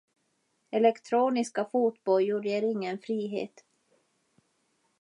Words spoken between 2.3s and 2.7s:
ger